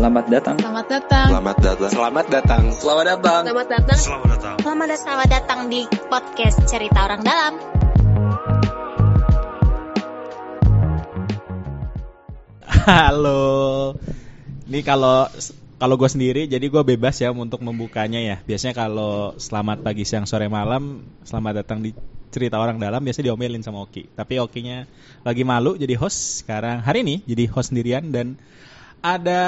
[0.00, 0.56] Selamat datang.
[0.56, 1.28] Selamat datang.
[1.28, 1.76] Selamat datang.
[1.92, 2.62] Selamat datang.
[2.72, 3.42] Selamat datang.
[3.44, 4.00] Selamat datang.
[4.00, 4.56] Selamat datang.
[4.64, 4.96] Selamat datang.
[5.04, 7.52] Selamat datang di podcast Cerita Orang Dalam.
[12.64, 13.44] Halo.
[14.72, 15.28] Ini kalau
[15.76, 18.40] kalau gue sendiri, jadi gue bebas ya untuk membukanya ya.
[18.40, 21.92] Biasanya kalau selamat pagi, siang, sore, malam, selamat datang di
[22.32, 23.04] cerita orang dalam.
[23.04, 24.08] Biasanya diomelin sama Oki.
[24.16, 24.88] Tapi Okinya
[25.28, 26.80] lagi malu jadi host sekarang.
[26.80, 28.40] Hari ini jadi host sendirian dan
[29.00, 29.42] ada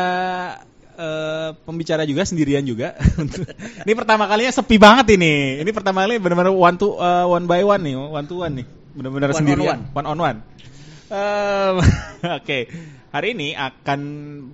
[0.97, 2.97] eh, pembicara juga sendirian juga.
[3.87, 5.61] ini pertama kalinya sepi banget ini.
[5.61, 8.67] Ini pertama kali benar-benar one to eh, one by one nih, one to one nih.
[8.93, 10.05] Benar-benar on sendirian, one.
[10.05, 10.39] one on one.
[11.13, 11.77] Em,
[12.41, 12.59] Oke,
[13.13, 14.01] hari ini akan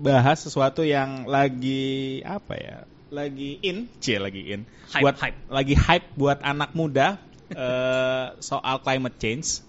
[0.03, 2.77] bahas sesuatu yang lagi apa ya?
[3.09, 4.67] Lagi in, cie lagi in.
[4.91, 5.39] Hype, buat hype.
[5.49, 7.19] lagi hype buat anak muda
[7.55, 9.63] eh, soal climate change.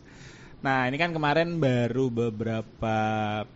[0.60, 2.98] Nah, ini kan kemarin baru beberapa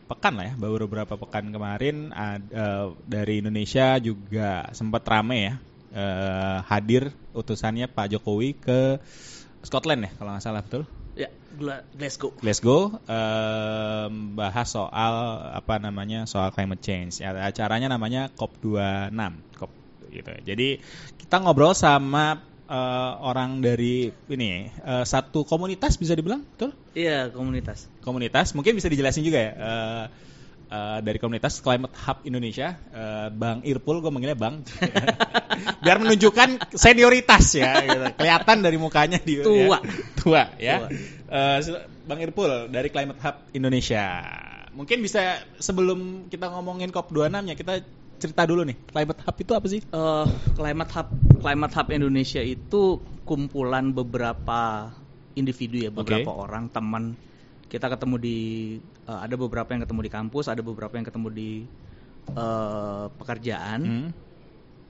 [0.08, 5.54] pekan lah ya, baru beberapa pekan kemarin ad- eh, dari Indonesia juga sempat rame ya
[5.92, 9.04] eh, hadir utusannya Pak Jokowi ke
[9.68, 10.84] Scotland ya kalau nggak salah betul.
[11.14, 12.34] Ya, Gla- Glasgow.
[12.42, 15.14] Glasgow em, bahas soal
[15.54, 17.22] apa namanya soal climate change.
[17.22, 19.22] Ya, acaranya namanya COP26.
[19.60, 19.72] COP
[20.10, 20.32] gitu.
[20.42, 20.82] Jadi
[21.22, 26.74] kita ngobrol sama eh, orang dari ini eh, satu komunitas bisa dibilang, betul?
[26.98, 27.86] Iya, komunitas.
[28.02, 29.52] Komunitas mungkin bisa dijelasin juga ya.
[29.54, 30.04] eh,
[30.74, 34.66] eh, dari komunitas Climate Hub Indonesia, eh, Bang Irpul, gue manggilnya Bang,
[35.86, 38.06] biar menunjukkan senioritas ya, gitu.
[38.18, 39.78] kelihatan dari mukanya di Tua.
[39.78, 39.90] ya.
[40.18, 40.76] tua ya.
[40.82, 40.90] Tua.
[41.62, 44.06] Sil- Bang Irpul dari Climate Hub Indonesia.
[44.74, 47.74] Mungkin bisa sebelum kita ngomongin COP26 ya kita
[48.24, 48.78] cerita dulu nih.
[48.88, 49.82] Climate Hub itu apa sih?
[49.84, 51.08] Eh, Climate Hub
[51.44, 52.82] Climate Hub Indonesia itu
[53.28, 54.92] kumpulan beberapa
[55.36, 56.40] individu ya, beberapa Oke.
[56.48, 57.20] orang teman.
[57.68, 58.38] Kita ketemu di
[59.04, 61.52] eh, ada beberapa yang ketemu di kampus, ada beberapa yang ketemu di
[62.32, 64.10] eh, pekerjaan, Hmm.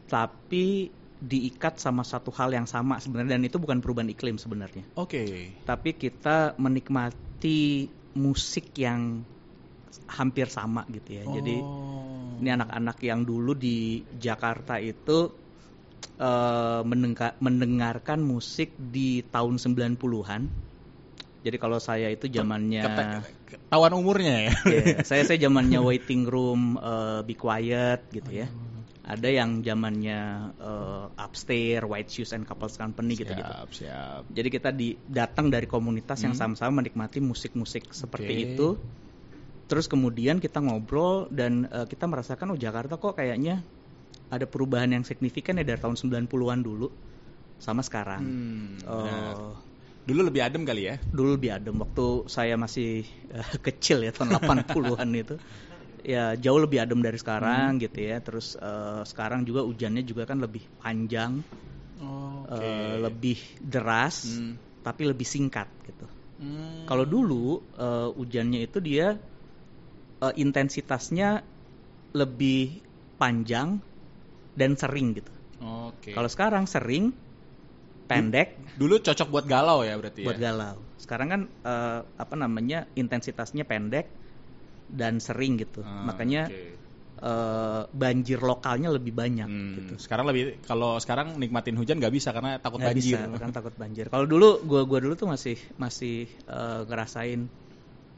[0.06, 4.83] tapi diikat sama satu hal yang sama sebenarnya dan itu bukan perubahan iklim sebenarnya.
[5.00, 5.55] Oke.
[5.64, 9.23] Tapi kita menikmati musik yang
[10.05, 11.23] hampir sama gitu ya.
[11.23, 12.02] Jadi Oh.
[12.43, 15.31] Ini anak-anak yang dulu di Jakarta itu
[16.83, 20.42] mendengar- mendengarkan musik di tahun 90-an.
[21.43, 22.87] Jadi kalau saya itu zamannya
[23.43, 24.53] ketahuan umurnya ya.
[24.64, 28.48] Iya, saya saya zamannya waiting room eh, be quiet gitu ya.
[29.03, 30.20] Ada yang zamannya
[30.55, 33.43] eh, upstairs, white shoes and couples company gitu gitu.
[33.43, 34.21] Siap, siap.
[34.32, 36.55] Jadi kita di, datang dari komunitas yang Hmm.
[36.55, 38.43] sama-sama menikmati musik-musik seperti Oke.
[38.48, 38.67] itu.
[39.70, 43.64] Terus kemudian kita ngobrol dan eh, kita merasakan oh Jakarta kok kayaknya
[44.30, 46.88] ada perubahan yang signifikan ya dari tahun 90-an dulu
[47.62, 48.22] sama sekarang.
[48.28, 49.34] Hmm, benar.
[50.04, 50.96] Dulu lebih adem kali ya.
[51.16, 55.36] dulu lebih adem waktu saya masih eh, kecil ya tahun 80-an itu.
[56.04, 57.24] Ya jauh lebih adem dari Hmm.
[57.24, 58.20] sekarang gitu ya.
[58.20, 61.40] Terus eh, sekarang juga hujannya juga kan lebih panjang,
[61.95, 62.52] Oke.
[62.60, 64.60] eh, lebih deras, Hmm.
[64.84, 66.04] tapi lebih singkat gitu.
[66.36, 66.84] Hmm.
[66.84, 69.16] Kalau dulu eh, hujannya itu dia
[70.23, 71.30] eh, intensitasnya
[72.14, 72.82] lebih
[73.20, 73.82] panjang
[74.54, 75.34] dan sering gitu.
[75.64, 76.14] Oke.
[76.14, 77.14] Kalau sekarang sering,
[78.10, 80.52] pendek, dulu cocok buat galau ya berarti buat ya.
[80.52, 80.78] galau.
[81.00, 84.06] Sekarang kan eh, apa namanya intensitasnya pendek
[84.92, 85.82] dan sering gitu.
[85.82, 86.62] Ah, Makanya oke.
[87.23, 89.94] eh, banjir lokalnya lebih banyak Hmm, gitu.
[90.04, 93.17] Sekarang lebih kalau sekarang nikmatin hujan nggak bisa karena takut Nggak banjir.
[93.17, 94.06] bisa, kan takut banjir.
[94.14, 97.42] Kalau dulu gua gua dulu tuh masih masih eh, ngerasain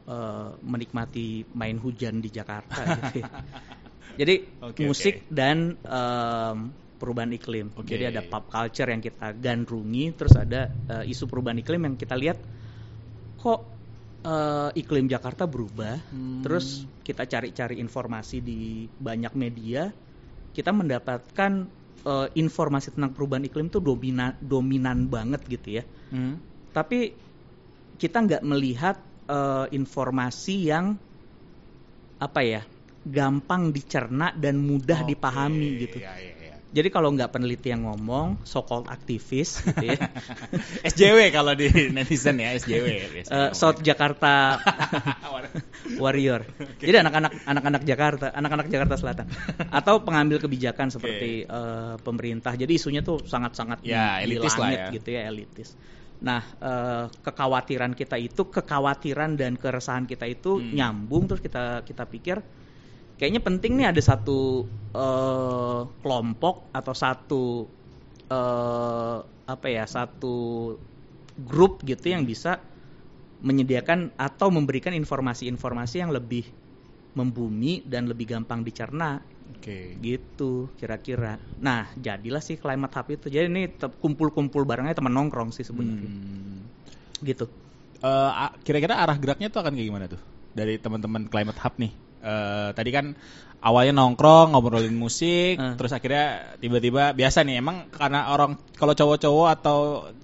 [0.06, 3.20] eh, menikmati main hujan di Jakarta gitu.
[3.20, 3.30] ya.
[4.16, 4.34] Jadi
[4.64, 6.58] Oke, musik dan em,
[6.96, 7.76] perubahan iklim.
[7.76, 7.92] Oke.
[7.92, 12.16] Jadi ada pop culture yang kita gandrungi, terus ada eh, isu perubahan iklim yang kita
[12.16, 12.40] lihat
[13.36, 13.60] kok
[14.24, 16.00] eh, iklim Jakarta berubah.
[16.10, 16.40] Hmm.
[16.40, 19.92] Terus kita cari-cari informasi di banyak media,
[20.56, 21.52] kita mendapatkan
[22.02, 25.84] eh, informasi tentang perubahan iklim tuh dominan dominan banget gitu ya.
[26.08, 26.40] Hmm.
[26.72, 27.12] Tapi
[27.96, 30.94] kita nggak melihat eh, informasi yang
[32.16, 32.62] apa ya
[33.06, 35.98] gampang dicerna dan mudah Oke, dipahami gitu.
[36.02, 36.54] iya, iya, iya.
[36.66, 40.10] Jadi kalau nggak peneliti yang ngomong, so called aktivis gitu ya.
[40.82, 42.86] SJW kalau di netizen ya SJW.
[43.22, 44.58] Eh, South Jakarta
[46.02, 46.42] Warrior.
[46.82, 49.26] Jadi anak-anak anak-anak Jakarta, anak-anak Jakarta Selatan
[49.70, 52.58] atau pengambil kebijakan seperti eh, pemerintah.
[52.58, 54.90] Jadi isunya tuh sangat-sangat Ya, di, di elitis lah langit ya.
[54.98, 55.68] gitu ya, elitis.
[56.24, 60.72] Nah, eh, kekhawatiran kita itu, kekhawatiran dan keresahan kita itu Hmm.
[60.72, 62.40] nyambung terus kita kita pikir
[63.20, 64.64] kayaknya penting nih ada satu
[64.96, 67.44] eh, kelompok atau satu
[68.32, 70.36] eh, apa ya, satu
[71.36, 72.58] grup gitu yang bisa
[73.44, 76.48] menyediakan atau memberikan informasi-informasi yang lebih
[77.16, 79.98] membumi dan lebih gampang dicerna Oke.
[79.98, 81.38] gitu kira-kira.
[81.62, 83.26] Nah jadilah sih climate hub itu.
[83.30, 86.10] Jadi ini kumpul-kumpul barangnya teman nongkrong sih sebenarnya.
[86.10, 86.66] Hmm.
[87.22, 87.46] Gitu.
[88.02, 90.20] Eh, a- kira-kira arah geraknya tuh akan kayak gimana tuh
[90.52, 91.92] dari teman-teman Climate Hub nih?
[92.26, 93.14] Eh, tadi kan
[93.62, 95.74] awalnya nongkrong ngobrolin musik, Eh.
[95.80, 99.78] terus akhirnya tiba-tiba biasa nih emang karena orang kalau cowok-cowok atau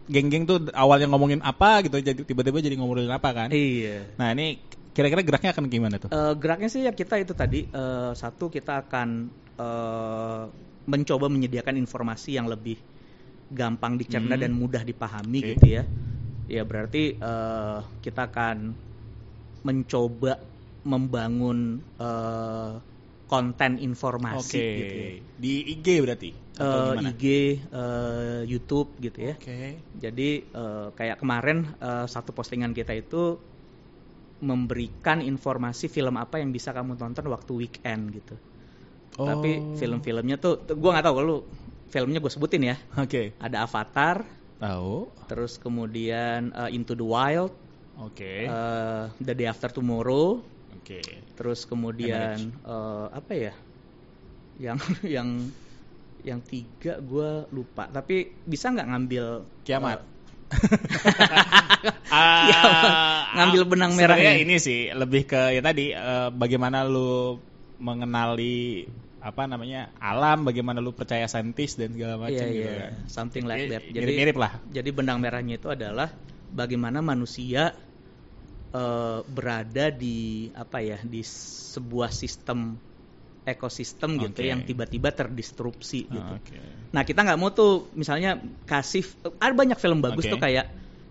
[0.07, 3.49] geng-geng tuh awalnya ngomongin apa gitu, jadi tiba-tiba jadi ngobrolin apa kan?
[3.51, 4.19] Iya.
[4.21, 4.61] Nah ini
[4.93, 6.11] kira-kira geraknya akan gimana tuh?
[6.13, 9.09] Eh, geraknya sih ya kita itu tadi eh, satu kita akan
[9.57, 10.45] eh,
[10.83, 12.77] mencoba menyediakan informasi yang lebih
[13.53, 14.43] gampang dicerna Hmm.
[14.49, 15.49] dan mudah dipahami Oke.
[15.57, 15.83] gitu ya.
[16.49, 18.57] Ya berarti eh, kita akan
[19.63, 20.33] mencoba
[20.83, 21.59] membangun
[21.97, 22.75] eh,
[23.31, 25.09] konten informasi Oke, gitu ya.
[25.41, 26.31] di IG berarti?
[26.53, 27.11] Atau gimana?
[27.17, 27.25] IG,
[27.65, 29.35] eh, YouTube gitu ya.
[29.39, 29.81] Oke.
[29.97, 33.39] Jadi eh, kayak kemarin eh, satu postingan kita itu
[34.43, 38.35] memberikan informasi film apa yang bisa kamu tonton waktu weekend gitu.
[39.13, 39.77] Tapi Oh.
[39.77, 41.37] film-filmnya tuh, tuh gua nggak tahu kalau
[41.87, 42.77] filmnya gue sebutin ya.
[42.97, 43.37] Oke.
[43.39, 44.25] Ada Avatar,
[44.57, 44.95] Tahu.
[45.29, 47.53] terus kemudian eh, Into the Wild,
[48.01, 48.49] Oke.
[48.49, 50.41] eh, The Day After Tomorrow,
[50.75, 51.01] Oke.
[51.37, 52.35] terus kemudian
[52.65, 53.53] eh, apa ya?
[54.59, 54.79] Yang
[55.21, 55.29] yang
[56.23, 57.87] yang tiga gue lupa.
[57.87, 59.25] Tapi bisa nggak ngambil
[59.63, 60.01] Kiamat.
[60.01, 60.03] eh,
[62.13, 63.23] Kiamat.
[63.37, 64.21] Ngambil benang merahnya.
[64.21, 67.41] sebenarnya ini sih lebih ke ya tadi eh, bagaimana lu
[67.83, 68.87] mengenali
[69.23, 72.75] apa namanya alam, bagaimana lu percaya saintis dan segala macam Iya, gitu iya.
[72.91, 72.93] kan.
[73.07, 73.83] Something like that.
[73.87, 74.53] Jadi- mirip-mirip lah.
[74.67, 76.11] Jadi benang merahnya itu adalah
[76.51, 77.71] bagaimana manusia
[78.73, 82.75] eh, berada di apa ya di sebuah sistem
[83.43, 84.47] ekosistem gitu Oke.
[84.47, 86.33] yang tiba-tiba terdistrupsi gitu.
[86.33, 86.59] Ah, Oke.
[86.95, 89.03] Nah kita nggak mau tuh misalnya kasih
[89.37, 90.33] ada banyak film bagus Oke.
[90.33, 90.67] tuh kayak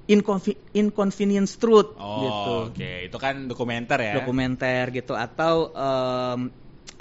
[0.08, 2.92] Inconvi- Inconvenience Truth Oh, gitu, oke.
[3.08, 4.14] Itu kan dokumenter ya.
[4.18, 6.52] dokumenter gitu atau em,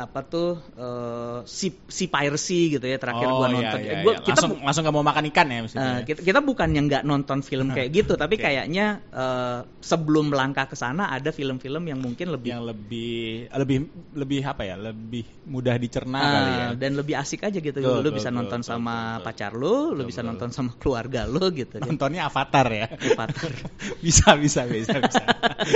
[0.01, 3.79] apa tuh eh, si si piracy gitu ya terakhir oh, gua iya, nonton.
[3.85, 4.25] iya, Gua- iya.
[4.25, 5.93] kita langsung langsung gak mau makan ikan ya maksudnya.
[5.93, 8.49] Eh, kita, kita bukan yang nggak nonton film kayak gitu, tapi Oke.
[8.49, 13.79] kayaknya eh, sebelum melangkah ke sana ada film-film yang mungkin lebih yang lebih lebih
[14.17, 14.81] lebih apa ya?
[14.81, 16.67] Lebih mudah dicerna eh, kali ya.
[16.81, 17.77] dan lebih asik aja gitu.
[17.77, 19.25] Betul, lu betul, bisa betul, nonton betul, sama betul.
[19.29, 20.29] pacar lu, lu Betul, bisa betul.
[20.33, 21.85] nonton sama keluarga lu gitu kan.
[21.85, 22.87] Nontonnya Avatar ya.
[22.89, 23.51] Avatar.
[24.05, 25.23] bisa bisa bisa bisa.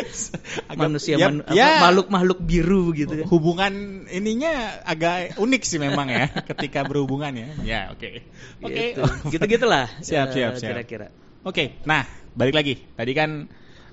[0.73, 3.27] Agak- Manusia ya, man- ya, makhluk-makhluk biru gitu kan.
[3.29, 3.75] hubungan
[4.15, 7.49] ininya agak unik sih memang ya ketika berhubungan ya.
[7.63, 8.23] Ya oke
[8.63, 8.71] oke.
[8.71, 9.03] Gitu.
[9.35, 9.91] Gitu-gitulah.
[10.07, 10.71] Siap, eh, siap, siap.
[10.75, 11.07] Kira-kira.
[11.45, 12.75] Oke, nah balik lagi.
[12.95, 13.51] Tadi kan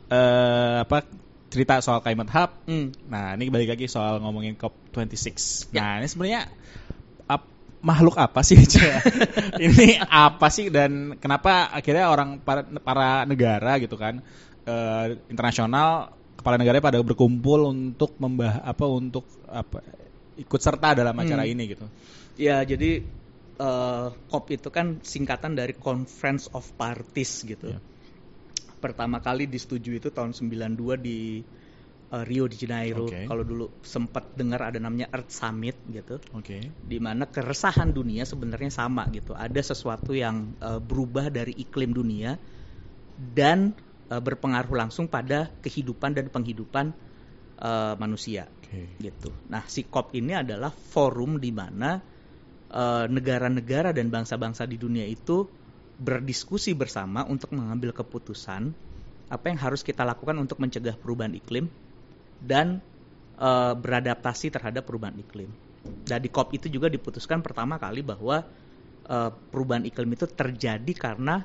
[0.08, 1.04] eh, apa
[1.52, 2.52] cerita soal Climate Hub.
[2.70, 2.96] Hmm.
[3.12, 5.74] Nah ini balik lagi soal ngomongin COP 26.
[5.76, 5.84] Ya.
[5.84, 6.42] Nah ini sebenarnya
[7.28, 7.52] ap-
[7.84, 8.62] makhluk apa sih?
[9.66, 14.22] Ini apa sih dan kenapa akhirnya orang para, para negara gitu kan
[14.64, 19.86] eh, internasional kepala negara pada berkumpul untuk membah apa untuk apa
[20.40, 21.54] ikut serta dalam acara Hmm.
[21.54, 21.86] ini gitu.
[22.40, 23.04] Ya, jadi
[23.62, 27.78] eh, COP itu kan singkatan dari Conference of Parties gitu.
[27.78, 27.80] Ya.
[28.82, 31.46] Pertama kali disetujui itu tahun 92 di
[32.12, 33.06] eh, Rio de Janeiro.
[33.06, 33.30] Oke.
[33.30, 36.18] Kalau dulu sempat dengar ada namanya Earth Summit gitu.
[36.34, 36.74] Oke.
[36.74, 39.38] Di mana keresahan dunia sebenarnya sama gitu.
[39.38, 42.42] Ada sesuatu yang eh, berubah dari iklim dunia
[43.14, 43.78] dan
[44.10, 46.90] eh, berpengaruh langsung pada kehidupan dan penghidupan
[47.62, 48.88] eh, manusia Oke.
[49.04, 49.36] gitu.
[49.52, 52.00] Nah, si COP ini adalah forum di mana
[52.72, 55.44] eh, negara-negara dan bangsa-bangsa di dunia itu
[56.00, 58.72] berdiskusi bersama untuk mengambil keputusan
[59.32, 61.68] apa yang harus kita lakukan untuk mencegah perubahan iklim
[62.40, 62.80] dan
[63.36, 65.52] eh, beradaptasi terhadap perubahan iklim.
[66.08, 68.40] Dan di COP itu juga diputuskan pertama kali bahwa
[69.04, 71.44] eh, perubahan iklim itu terjadi karena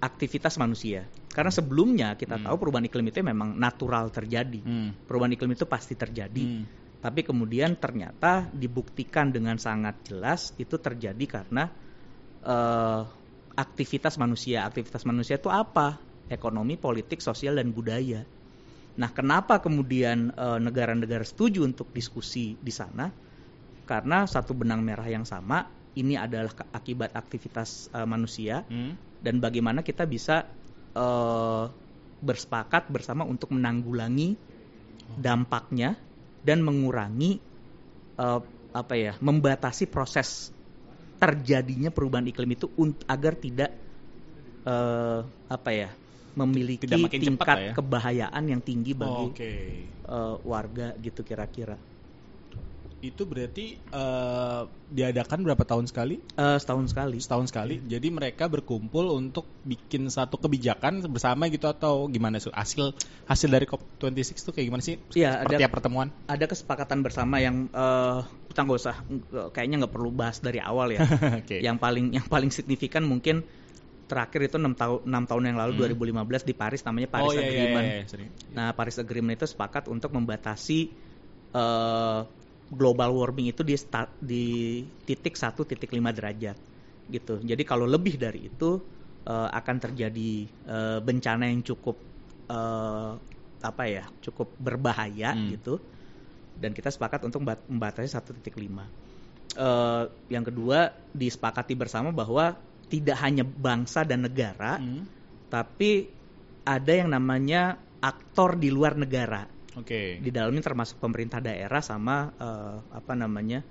[0.00, 1.04] aktivitas manusia.
[1.30, 2.44] Karena sebelumnya kita Hmm.
[2.48, 4.90] tahu perubahan iklim itu memang natural terjadi Hmm.
[5.04, 6.42] perubahan iklim itu pasti terjadi.
[6.42, 6.64] Hmm.
[7.00, 11.68] Tapi kemudian ternyata dibuktikan dengan sangat jelas itu terjadi karena
[12.40, 13.02] eh,
[13.52, 14.64] aktivitas manusia.
[14.64, 16.00] Aktivitas manusia itu apa?
[16.32, 18.24] Ekonomi, politik, sosial, dan budaya.
[18.96, 23.12] Nah, kenapa kemudian eh, negara-negara setuju untuk diskusi di sana?
[23.84, 25.60] Karena satu benang merah yang sama,
[25.96, 28.94] ini adalah akibat aktivitas eh, manusia Hmm.
[29.18, 30.46] dan bagaimana kita bisa
[30.94, 31.64] eh,
[32.20, 34.36] bersepakat bersama untuk menanggulangi
[35.16, 35.96] dampaknya
[36.40, 37.40] dan mengurangi
[38.20, 40.54] eh, apa ya membatasi proses
[41.20, 42.70] terjadinya perubahan iklim itu
[43.10, 43.70] agar tidak
[44.64, 45.90] eh, apa ya
[46.38, 47.72] memiliki cepat tingkat ya.
[47.74, 49.52] kebahayaan yang tinggi bagi Oke.
[49.90, 51.76] eh, warga gitu kira-kira.
[53.00, 56.20] Itu berarti eh, diadakan berapa tahun sekali?
[56.36, 57.16] Eh, setahun sekali.
[57.16, 57.80] Setahun sekali.
[57.80, 62.52] Jadi mereka berkumpul untuk bikin satu kebijakan bersama gitu atau gimana sih?
[62.52, 62.92] Hasil
[63.24, 65.00] hasil dari COP26 itu kayak gimana sih?
[65.16, 66.08] Iya, Seperti ada- pertemuan?
[66.28, 68.20] Ada kesepakatan bersama yang eh
[68.52, 68.96] kita nggak usah
[69.48, 71.00] kayaknya nggak perlu bahas dari awal ya.
[71.40, 71.56] Oke.
[71.56, 73.48] Yang paling yang paling signifikan mungkin
[74.04, 75.96] terakhir itu enam tahun enam tahun yang lalu Hmm.
[75.96, 77.86] 2015 di Paris namanya Paris oh iya iya Agreement.
[77.86, 78.28] iya, iya, sering.
[78.52, 80.92] Nah, Paris Agreement itu sepakat untuk membatasi
[81.50, 82.20] eh,
[82.70, 86.56] global warming itu di start di titik 1 titik 5 derajat
[87.10, 87.42] gitu.
[87.42, 88.78] Jadi kalau lebih dari itu
[89.26, 91.98] eh, akan terjadi eh, bencana yang cukup
[92.48, 93.12] eh,
[93.60, 95.52] apa ya, cukup berbahaya Hmm.
[95.52, 95.76] gitu.
[96.56, 98.86] Dan kita sepakat untuk membat- membatasi 1.5.
[99.58, 102.54] Eh, yang kedua disepakati bersama bahwa
[102.86, 105.06] tidak hanya bangsa dan negara, Hmm.
[105.50, 106.10] tapi
[106.64, 109.46] ada yang namanya aktor di luar negara.
[109.78, 110.18] Oke.
[110.18, 113.62] Di dalamnya termasuk pemerintah daerah sama eh, apa namanya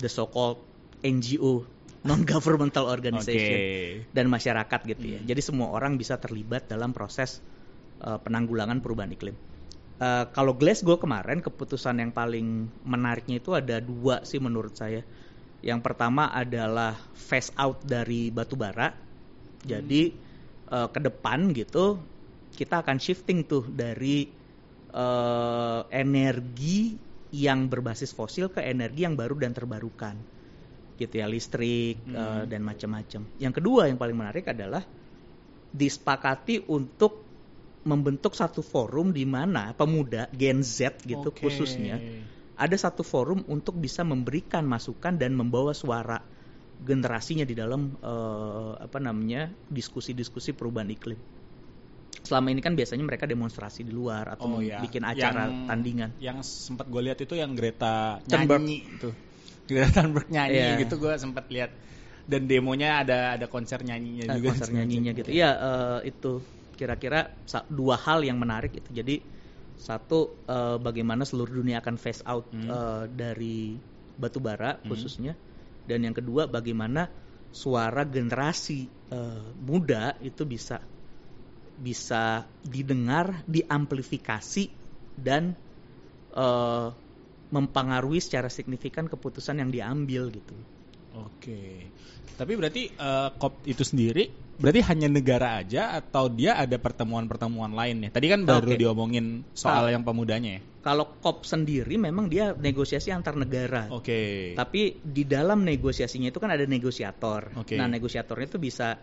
[0.00, 0.60] the so-called
[1.04, 1.68] NGO
[2.08, 4.12] non governmental organization Oke.
[4.12, 5.20] dan masyarakat gitu ya.
[5.20, 5.28] Hmm.
[5.28, 7.40] Jadi semua orang bisa terlibat dalam proses
[8.00, 9.36] eh, penanggulangan perubahan iklim.
[9.94, 15.04] Eh, kalau Glasgow kemarin keputusan yang paling menariknya itu ada dua sih menurut saya.
[15.64, 18.92] Yang pertama adalah phase out dari batu bara.
[19.64, 20.02] Jadi
[20.72, 22.00] eh, ke depan gitu
[22.54, 24.43] kita akan shifting tuh dari
[24.94, 26.78] eh, energi
[27.34, 30.16] yang berbasis fosil ke energi yang baru dan terbarukan
[30.94, 32.14] gitu ya listrik Hmm.
[32.14, 33.22] eh, dan macam-macam.
[33.42, 34.82] Yang kedua yang paling menarik adalah
[35.74, 37.26] disepakati untuk
[37.84, 41.44] membentuk satu forum di mana pemuda Gen Z gitu Oke.
[41.44, 42.00] khususnya
[42.56, 46.22] ada satu forum untuk bisa memberikan masukan dan membawa suara
[46.78, 51.18] generasinya di dalam eh, apa namanya diskusi-diskusi perubahan iklim.
[52.24, 54.80] Selama ini kan biasanya mereka demonstrasi di luar atau Oh ya.
[54.80, 56.10] bikin acara Yang- tandingan.
[56.16, 58.64] Yang sempat gue lihat itu yang Greta Thunberg.
[58.64, 59.10] nyanyi itu.
[59.68, 60.80] Greta Thunberg nyanyi Iya.
[60.80, 61.70] gitu gue sempat lihat.
[62.24, 64.56] Dan demonya ada ada konser nyanyinya Eh, juga.
[64.56, 65.28] konser nyanyinya gitu.
[65.28, 66.40] Iya eh, itu
[66.74, 68.88] kira-kira sa- dua hal yang menarik itu.
[68.88, 69.20] Jadi
[69.76, 72.64] satu eh, bagaimana seluruh dunia akan phase out Hmm.
[72.64, 73.76] eh, dari
[74.16, 74.88] batu bara Hmm.
[74.88, 75.36] khususnya,
[75.84, 77.04] dan yang kedua bagaimana
[77.52, 80.80] suara generasi eh, muda itu bisa
[81.78, 84.70] bisa didengar, diamplifikasi
[85.18, 85.54] dan
[86.34, 86.88] eh,
[87.54, 90.56] mempengaruhi secara signifikan keputusan yang diambil gitu.
[91.14, 91.86] Oke.
[92.34, 98.14] Tapi berarti eh, COP itu sendiri berarti hanya negara aja atau dia ada pertemuan-pertemuan lainnya?
[98.14, 98.78] Tadi kan baru Oke.
[98.78, 99.98] diomongin soal Nah.
[99.98, 100.62] yang pemudanya ya.
[100.84, 103.88] Kalau COP sendiri memang dia negosiasi antar negara.
[103.90, 104.52] Oke.
[104.54, 107.56] Tapi di dalam negosiasinya itu kan ada negosiator.
[107.56, 107.74] Oke.
[107.74, 109.00] Nah, negosiatornya itu bisa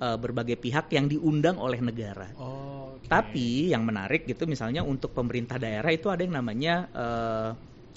[0.00, 2.30] eh, berbagai pihak yang diundang oleh negara.
[2.38, 3.06] Oh, oke.
[3.06, 7.50] Tapi yang menarik gitu misalnya untuk pemerintah daerah itu ada yang namanya eh,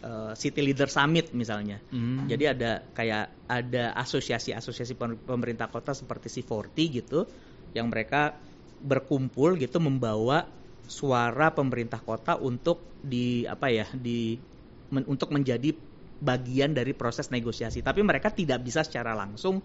[0.04, 1.82] eh, City Leader Summit misalnya.
[1.89, 2.27] Hmm.
[2.30, 7.20] Jadi ada kayak ada asosiasi-asosiasi pem- pemerintah kota seperti C40 gitu
[7.74, 8.38] yang mereka
[8.77, 10.46] berkumpul gitu membawa
[10.88, 14.39] suara pemerintah kota untuk di apa ya di
[14.94, 15.74] men- untuk menjadi
[16.18, 17.86] bagian dari proses negosiasi.
[17.86, 19.62] Tapi mereka tidak bisa secara langsung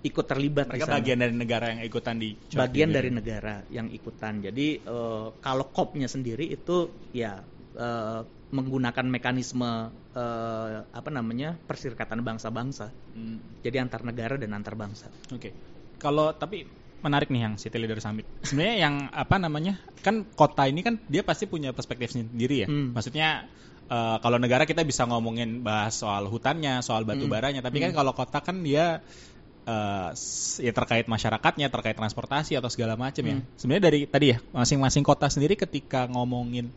[0.00, 0.96] ikut terlibat di mereka sana.
[0.96, 2.96] bagian dari negara yang ikutan di bagian juga.
[2.96, 4.40] dari negara yang ikutan.
[4.40, 7.44] Jadi eh, kalau COP-nya sendiri itu ya
[7.76, 9.70] eh, menggunakan mekanisme
[10.16, 12.88] eh, apa namanya perserikatan bangsa-bangsa.
[13.12, 13.38] Hmm.
[13.60, 15.12] Jadi antar negara dan antar bangsa.
[15.30, 15.52] Oke.
[16.00, 16.64] Kalau tapi
[17.00, 18.24] menarik nih yang City Leader Summit.
[18.44, 19.76] Sebenarnya yang apa namanya?
[20.00, 22.68] Kan kota ini kan dia pasti punya perspektif sendiri ya.
[22.68, 22.96] Hmm.
[22.96, 23.44] Maksudnya
[23.84, 27.32] eh, kalau negara kita bisa ngomongin bahas soal hutannya, soal batu Hmm.
[27.32, 27.98] baranya, tapi kan Hmm.
[28.00, 29.02] kalau kota kan dia
[29.64, 33.36] eh, s- ya terkait masyarakatnya, terkait transportasi atau segala macam ya.
[33.38, 33.44] Hmm.
[33.56, 36.72] Sebenarnya dari tadi ya masing-masing kota sendiri ketika ngomongin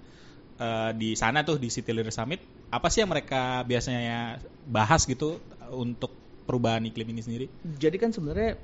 [0.55, 5.41] eh, di sana tuh di City Leader Summit, apa sih yang mereka biasanya bahas gitu
[5.69, 6.13] untuk
[6.45, 7.45] perubahan iklim ini sendiri?
[7.63, 8.59] Jadi kan sebenarnya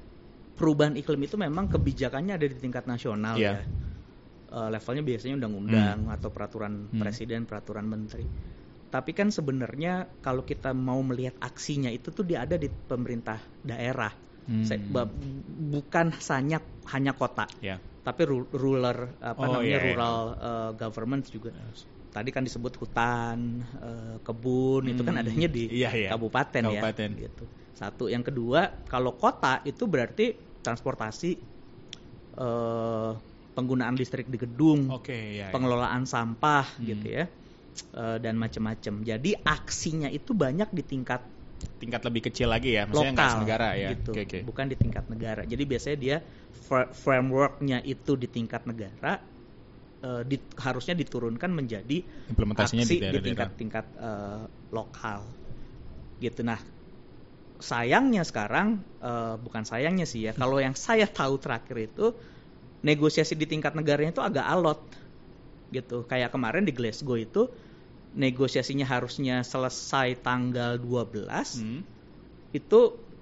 [0.54, 3.64] perubahan iklim itu memang kebijakannya ada di tingkat nasional Iya.
[3.64, 3.64] ya.
[4.50, 7.00] Eh, levelnya biasanya undang-undang atau peraturan Hmm.
[7.00, 8.26] presiden, peraturan menteri.
[8.90, 14.10] Tapi kan sebenarnya kalau kita mau melihat aksinya itu tuh dia ada di pemerintah daerah.
[14.50, 14.66] Hmm.
[14.66, 14.82] Saya-
[15.70, 16.58] bukan hanya
[16.90, 17.78] hanya kota, Ya.
[18.02, 19.86] tapi ru- ruler apa Oh, namanya iya, iya.
[19.94, 21.54] rural uh, government juga.
[22.10, 26.10] Tadi kan disebut hutan, uh, kebun itu kan Hmm, adanya di iya, iya.
[26.10, 27.10] kabupaten, Kabupaten.
[27.14, 27.30] ya.
[27.30, 27.46] Gitu.
[27.78, 30.34] Satu, yang kedua kalau kota itu berarti
[30.66, 31.38] transportasi,
[32.38, 33.14] uh,
[33.54, 35.48] penggunaan listrik di gedung, Oke, ya.
[35.50, 35.54] ya.
[35.54, 36.88] pengelolaan sampah Hmm.
[36.88, 37.26] gitu ya,
[37.96, 39.04] uh, dan macam-macam.
[39.04, 41.22] Jadi aksinya itu banyak di tingkat
[41.80, 43.90] tingkat lebih kecil lagi ya, maksudnya lokal negara ya.
[43.96, 44.40] gitu, Oke, oke.
[44.48, 45.42] bukan di tingkat negara.
[45.44, 46.18] Jadi biasanya dia
[46.68, 49.20] fra- frameworknya itu di tingkat negara,
[50.04, 53.28] eh, di- harusnya diturunkan menjadi Implementasinya aksi di daerah-daerah.
[53.28, 55.20] tingkat-tingkat eh, lokal
[56.20, 56.60] gitu nah
[57.60, 62.16] sayangnya sekarang eh, bukan sayangnya sih ya kalau yang saya tahu terakhir itu
[62.80, 64.80] negosiasi di tingkat negaranya itu agak alot
[65.70, 67.50] gitu kayak kemarin di Glasgow itu
[68.16, 71.86] negosiasinya harusnya selesai tanggal 12 Hmm.
[72.50, 72.80] itu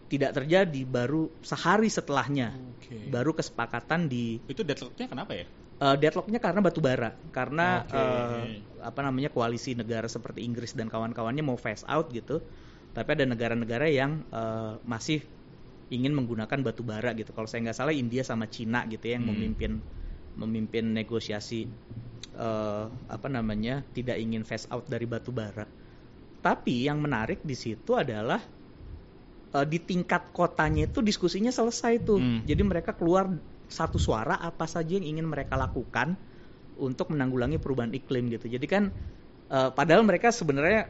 [0.08, 3.12] tidak terjadi baru sehari setelahnya Oke.
[3.12, 5.46] baru kesepakatan di Itu deadlocknya kenapa ya?
[5.78, 8.00] Eh, deadlocknya karena batu bara karena Oke.
[8.00, 8.44] eh,
[8.82, 12.40] apa namanya koalisi negara seperti Inggris dan kawan-kawannya mau phase out gitu
[12.96, 15.20] tapi ada negara-negara yang eh, masih
[15.92, 19.28] ingin menggunakan batu bara gitu kalau saya nggak salah India sama Cina gitu ya yang
[19.28, 19.36] Hmm.
[19.36, 19.72] memimpin
[20.38, 21.68] memimpin negosiasi
[22.38, 25.66] eh, apa namanya tidak ingin phase out dari batu bara
[26.48, 28.40] tapi yang menarik di situ adalah
[29.52, 32.20] eh, di tingkat kotanya itu diskusinya selesai tuh.
[32.22, 32.40] Hmm.
[32.48, 33.28] Jadi mereka keluar
[33.68, 36.16] satu suara apa saja yang ingin mereka lakukan
[36.80, 38.48] untuk menanggulangi perubahan iklim gitu.
[38.48, 38.84] Jadi kan
[39.52, 40.88] eh, padahal mereka sebenarnya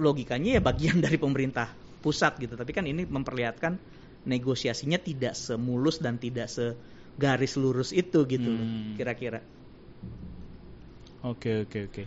[0.00, 1.70] logikanya ya bagian dari pemerintah
[2.02, 2.58] pusat gitu.
[2.58, 3.78] Tapi kan ini memperlihatkan
[4.26, 8.98] negosiasinya tidak semulus dan tidak segaris lurus itu gitu Hmm.
[8.98, 9.46] kira-kira.
[11.26, 12.02] Oke oke oke.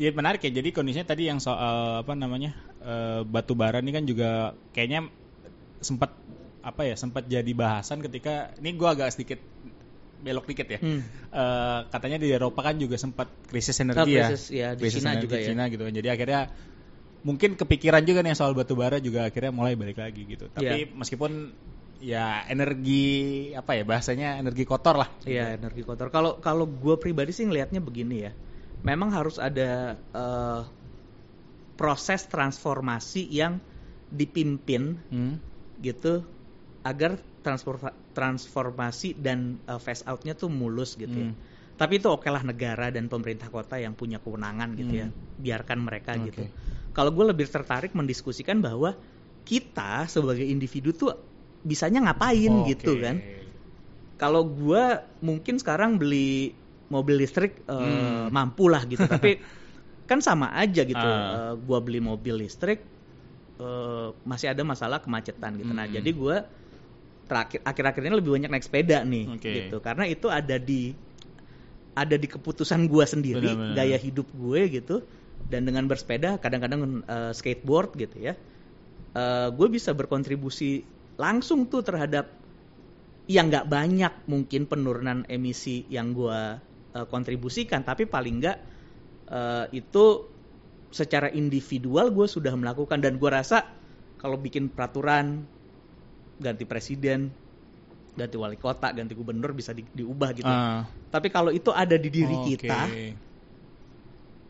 [0.00, 0.50] Dia menarik ya.
[0.50, 5.12] Jadi kondisinya tadi yang soal apa namanya eh, batu bara ini kan juga kayaknya
[5.84, 6.10] sempat
[6.64, 9.38] apa ya sempat jadi bahasan ketika ini gua agak sedikit
[10.24, 10.80] belok dikit ya.
[10.80, 11.00] Hmm.
[11.28, 14.26] Eh, katanya di Eropa kan juga sempat krisis Oh, energi ya.
[14.32, 15.46] krisis, ya, di Krisis Cina energi juga ya.
[15.52, 15.92] Cina gitu kan.
[15.92, 16.40] Jadi akhirnya
[17.26, 20.48] mungkin kepikiran juga nih soal batu bara juga akhirnya mulai balik lagi gitu.
[20.48, 20.96] Tapi Iya.
[20.96, 21.52] meskipun
[22.00, 25.08] ya energi apa ya bahasanya energi kotor lah.
[25.24, 26.12] Iya energi kotor.
[26.12, 28.32] Kalau kalau gue pribadi sih ngelihatnya begini ya.
[28.84, 30.62] Memang harus ada eh,
[31.76, 33.60] proses transformasi yang
[34.12, 35.36] dipimpin Hmm.
[35.82, 36.22] gitu
[36.86, 41.30] agar transforma- transformasi dan eh, phase outnya tuh mulus gitu ya.
[41.32, 41.38] Hmm.
[41.76, 45.06] Tapi itu okelah negara dan pemerintah kota yang punya kewenangan gitu ya.
[45.08, 45.16] Hmm.
[45.36, 46.32] Biarkan mereka Oke.
[46.32, 46.42] gitu.
[46.96, 48.96] Kalau gue lebih tertarik mendiskusikan bahwa
[49.44, 51.12] kita sebagai individu tuh
[51.66, 52.68] bisanya ngapain Oke.
[52.72, 53.18] gitu kan
[54.16, 56.54] kalau gua mungkin sekarang beli
[56.88, 58.30] mobil listrik eh, Hmm.
[58.30, 59.36] mampu lah gitu tapi
[60.06, 61.52] kan sama aja gitu Ah.
[61.52, 62.78] Eh, gua beli mobil listrik
[63.58, 65.96] eh, masih ada masalah kemacetan gitu nah Hmm.
[65.98, 66.36] jadi gua
[67.26, 69.50] terakhir akhir-akhir ini lebih banyak naik sepeda nih Oke.
[69.50, 70.94] gitu karena itu ada di
[71.96, 73.74] ada di keputusan gua sendiri Benar-benar.
[73.74, 74.96] gaya hidup gue gitu
[75.50, 78.38] dan dengan bersepeda kadang-kadang eh, skateboard gitu ya
[79.12, 80.86] eh, gue bisa berkontribusi
[81.16, 82.26] langsung tuh terhadap
[83.26, 86.40] yang nggak banyak mungkin penurunan emisi yang gue
[87.10, 88.58] kontribusikan tapi paling nggak
[89.30, 90.04] eh, itu
[90.90, 93.66] secara individual gue sudah melakukan dan gue rasa
[94.20, 95.44] kalau bikin peraturan
[96.40, 97.32] ganti presiden
[98.16, 102.08] ganti wali kota ganti gubernur bisa di- diubah gitu Ah, tapi kalau itu ada di
[102.12, 102.46] diri oke.
[102.48, 102.96] kita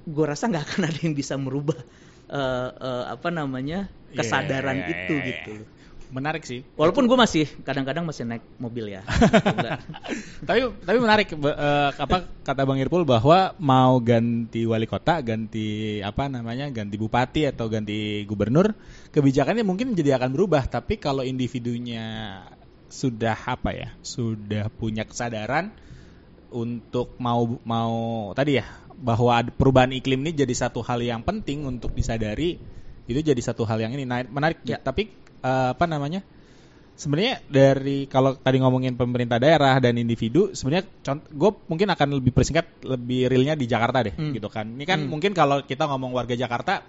[0.07, 1.79] gue rasa nggak akan ada yang bisa merubah
[2.31, 5.76] eh, eh, apa namanya Iya, kesadaran iya, itu iya, gitu iya.
[6.11, 6.63] Menarik sih.
[6.79, 9.03] Walaupun gue masih kadang-kadang masih naik mobil ya.
[10.49, 16.31] Tapi tapi menarik eh, apa kata Bang Irpul bahwa mau ganti wali kota, ganti apa
[16.31, 18.71] namanya, ganti bupati atau ganti gubernur,
[19.11, 20.71] kebijakannya mungkin jadi akan berubah.
[20.71, 22.39] Tapi kalau individunya
[22.87, 25.75] sudah apa ya, sudah punya kesadaran
[26.55, 28.67] untuk mau mau tadi ya
[28.97, 32.57] bahwa perubahan iklim ini jadi satu hal yang penting untuk disadari
[33.07, 34.79] itu jadi satu hal yang ini Nah, menarik Ya.
[34.79, 36.23] tapi eh, apa namanya
[36.97, 40.89] sebenarnya dari kalau tadi ngomongin pemerintah daerah dan individu sebenarnya
[41.29, 44.33] gue mungkin akan lebih persingkat lebih realnya di Jakarta deh Hmm.
[44.33, 45.13] gitu kan ini kan Hmm.
[45.13, 46.81] mungkin kalau kita ngomong warga Jakarta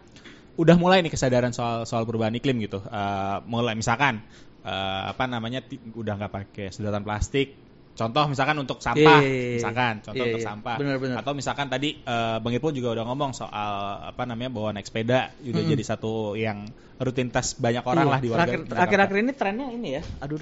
[0.58, 4.24] udah mulai nih kesadaran soal soal perubahan iklim gitu Eh, mulai misalkan
[4.64, 5.60] eh, apa namanya
[5.94, 7.67] udah nggak pakai sedotan plastik
[7.98, 9.56] contoh misalkan untuk sampah Iya, iya, iya.
[9.58, 11.16] misalkan contoh Iya, untuk sampah Benar, benar.
[11.20, 13.74] atau misalkan tadi eh, Bang Irpul juga udah ngomong soal
[14.14, 15.74] apa namanya bawa naik sepeda udah Mm-mm.
[15.74, 18.14] jadi satu yang rutinitas banyak orang Iya.
[18.14, 18.54] lah di warga.
[18.74, 20.04] Akhir-akhir ini trennya ini ya.
[20.18, 20.42] Aduh,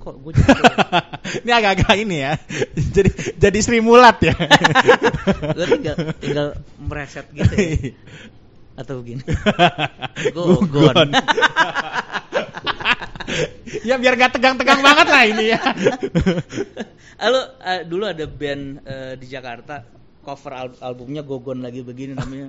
[0.00, 0.52] kok gue jadi
[1.44, 2.32] ini agak-agak ini ya.
[2.96, 4.36] jadi jadi Sri Mulat ya.
[5.56, 7.92] gue tinggal tinggal mereset gitu ya.
[8.76, 9.24] Atau begini.
[10.32, 10.66] Gogon.
[10.66, 11.08] Gugon.
[13.88, 15.60] ya biar gak tegang-tegang banget lah ini ya.
[17.22, 19.80] Halo, eh, dulu ada band eh, di Jakarta
[20.20, 22.48] cover al- albumnya Gogon lagi begini namanya.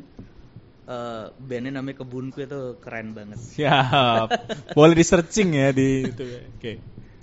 [0.85, 3.39] eh, bandnya namanya Kebunku itu keren banget.
[3.39, 4.27] Siap.
[4.73, 6.41] Boleh di searching ya di itu ya.
[6.51, 6.73] Oke.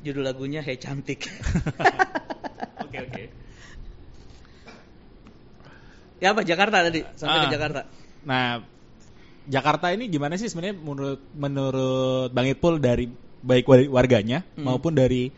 [0.02, 1.28] Judul lagunya Hey Cantik.
[2.82, 3.24] Oke oke.
[6.18, 7.00] ya apa Jakarta tadi?
[7.16, 7.42] Sampai Ah.
[7.46, 7.80] ke Jakarta.
[8.22, 8.60] Nah,
[9.42, 13.08] Jakarta ini gimana sih sebenarnya menurut menurut Bang Ipul dari
[13.42, 14.64] baik war- warganya Hmm.
[14.66, 15.30] maupun dari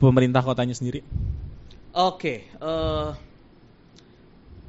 [0.00, 1.00] pemerintah kotanya sendiri?
[1.94, 3.10] Oke, eh,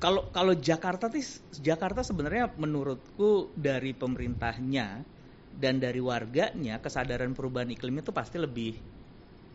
[0.02, 5.06] kalau kalau Jakarta tis Jakarta sebenarnya menurutku dari pemerintahnya
[5.52, 8.74] dan dari warganya kesadaran perubahan iklim itu pasti lebih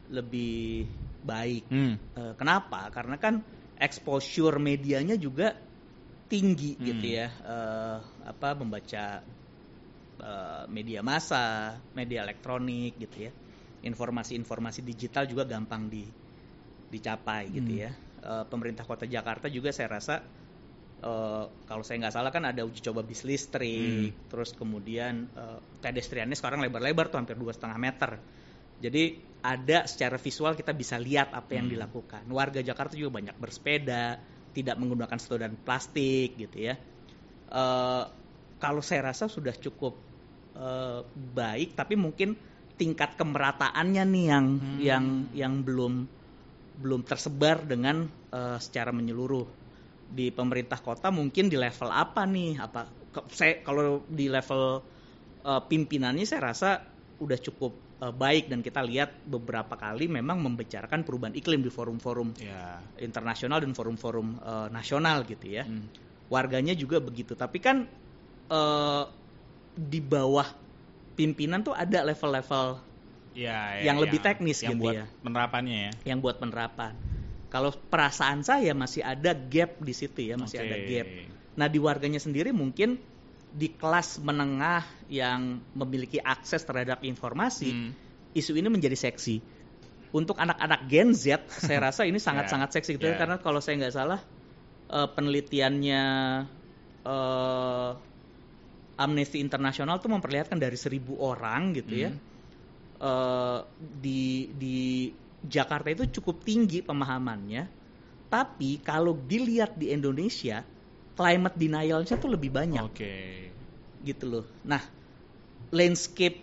[0.06, 0.86] lebih
[1.22, 1.64] baik.
[1.70, 1.94] Hmm.
[2.14, 2.88] Eh, kenapa?
[2.94, 3.42] Karena kan
[3.76, 5.50] exposure medianya juga
[6.30, 6.86] tinggi Hmm.
[6.90, 7.28] gitu ya.
[7.30, 9.04] Eh, apa membaca
[10.20, 13.32] eh, media massa, media elektronik gitu ya.
[13.84, 16.04] Informasi-informasi digital juga gampang di
[16.86, 17.82] dicapai gitu Hmm.
[17.84, 17.90] ya.
[18.22, 20.14] Eh, pemerintah Kota Jakarta juga saya rasa
[21.02, 24.28] eh, kalau saya nggak salah kan ada uji coba bis listrik, Hmm.
[24.30, 28.10] terus kemudian eh, pedestriannya sekarang lebar-lebar tuh hampir dua setengah meter.
[28.80, 29.04] Jadi
[29.44, 31.74] ada secara visual kita bisa lihat apa yang Hmm.
[31.78, 32.24] dilakukan.
[32.28, 34.20] Warga Jakarta juga banyak bersepeda,
[34.56, 36.74] tidak menggunakan sedotan plastik gitu ya.
[37.52, 38.04] Eh,
[38.58, 40.05] kalau saya rasa sudah cukup
[40.56, 42.32] eh, baik, tapi mungkin
[42.76, 44.78] tingkat kemerataannya nih yang Hmm.
[44.80, 46.08] yang yang belum
[46.76, 49.48] belum tersebar dengan eh, secara menyeluruh
[50.06, 54.84] di pemerintah kota mungkin di level apa nih apa ke- saya kalau di level
[55.44, 56.70] eh, pimpinannya saya rasa
[57.16, 57.72] udah cukup
[58.04, 62.84] eh, baik dan kita lihat beberapa kali memang membicarakan perubahan iklim di forum-forum Ya.
[63.00, 65.88] internasional dan forum-forum eh, nasional gitu ya Hmm.
[66.28, 67.88] warganya juga begitu tapi kan
[68.52, 69.04] eh,
[69.76, 70.48] di bawah
[71.14, 72.80] pimpinan tuh ada level-level
[73.36, 75.04] Ya, Yang lebih teknis yang gitu buat ya.
[75.20, 75.92] penerapannya ya.
[76.08, 76.96] yang buat penerapan.
[77.52, 80.88] Kalau perasaan saya masih ada gap di situ ya, masih ada Oke.
[80.88, 81.06] gap.
[81.60, 82.96] Nah di warganya sendiri mungkin
[83.52, 84.80] di kelas menengah
[85.12, 87.92] yang memiliki akses terhadap informasi, Hmm.
[88.32, 89.44] isu ini menjadi seksi.
[90.16, 93.12] Untuk anak-anak Gen Z, saya rasa ini sangat-sangat seksi gitu Ya.
[93.12, 94.20] ya, karena kalau saya nggak salah
[94.88, 96.02] eh, penelitiannya
[97.04, 97.90] eh,
[98.96, 102.20] Amnesty Internasional tuh memperlihatkan dari seribu orang gitu ya Hmm.
[103.00, 104.78] eh, di di
[105.46, 107.62] Jakarta itu cukup tinggi pemahamannya,
[108.32, 110.64] tapi kalau dilihat di Indonesia
[111.14, 113.16] climate denialnya tuh lebih banyak Oke.
[114.00, 114.44] gitu loh.
[114.66, 114.82] Nah,
[115.72, 116.36] landscape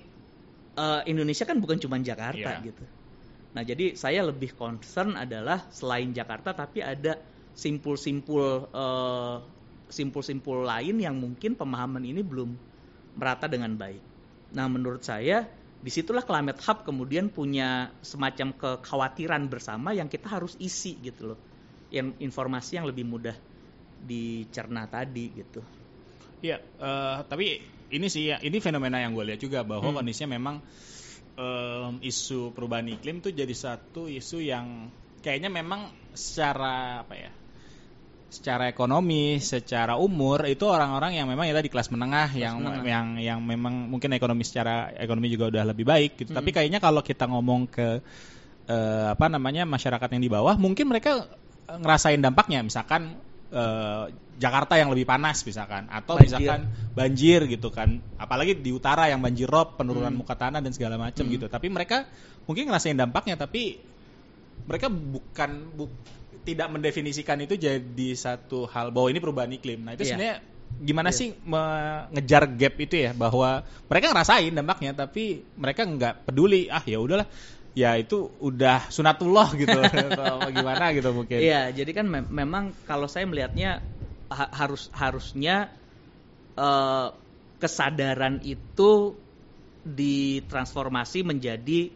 [0.77, 2.65] eh, Indonesia kan bukan cuma Jakarta Iya.
[2.65, 2.85] gitu.
[3.53, 7.17] Nah, jadi saya lebih concern adalah selain Jakarta tapi ada
[7.53, 9.35] simpul-simpul eh,
[9.93, 12.49] simpul-simpul lain yang mungkin pemahaman ini belum
[13.13, 14.01] merata dengan baik.
[14.57, 15.45] Nah, menurut saya
[15.83, 21.39] di situlah Climate Hub kemudian punya semacam kekhawatiran bersama yang kita harus isi gitu loh.
[21.93, 23.37] Yang informasi yang lebih mudah
[24.01, 25.61] dicerna tadi gitu.
[26.41, 27.61] Iya, eh, tapi
[27.93, 30.01] ini sih, ini fenomena yang gue lihat juga bahwa Hmm.
[30.01, 30.57] kondisinya memang
[31.33, 34.89] em, isu perubahan iklim tuh jadi satu isu yang
[35.25, 37.31] kayaknya memang secara apa ya,
[38.33, 42.81] secara ekonomi, secara umur itu orang-orang yang memang ya tadi kelas menengah yang menengah.
[42.81, 46.33] yang yang memang mungkin ekonomi secara ekonomi juga udah lebih baik gitu.
[46.33, 46.41] Hmm.
[46.41, 48.01] Tapi kayaknya kalau kita ngomong ke
[48.65, 51.29] eh, apa namanya masyarakat yang di bawah, mungkin mereka
[51.69, 53.21] eh, ngerasain dampaknya, misalkan
[53.53, 56.25] eh, Jakarta yang lebih panas misalkan, atau Banjir.
[56.25, 56.61] misalkan
[56.97, 60.25] banjir gitu kan, apalagi di utara yang banjir rob, penurunan Hmm.
[60.25, 61.33] muka tanah dan segala macam Hmm.
[61.37, 61.45] gitu.
[61.45, 62.09] Tapi mereka
[62.49, 63.77] mungkin ngerasain dampaknya, tapi
[64.65, 65.93] mereka bukan bu-
[66.43, 69.79] tidak mendefinisikan itu jadi satu hal bahwa ini perubahan iklim.
[69.81, 70.09] Nah itu Iya.
[70.13, 70.37] sebenarnya
[70.73, 71.17] gimana Iya.
[71.17, 75.23] sih mengejar gap itu ya bahwa mereka ngerasain dampaknya tapi
[75.55, 77.27] mereka nggak peduli ah ya udahlah
[77.73, 81.39] ya itu udah sunatullah gitu atau gimana gitu mungkin.
[81.39, 83.81] Iya, jadi kan mem- memang kalau saya melihatnya
[84.29, 85.71] ha- harus harusnya
[86.53, 87.07] eh,
[87.57, 89.17] kesadaran itu
[89.83, 91.91] ditransformasi menjadi